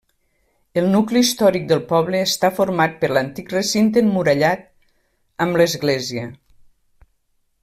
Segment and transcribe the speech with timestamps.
[0.81, 4.67] El nucli històric del poble està format per l'antic recinte emmurallat
[5.47, 6.29] amb l'església.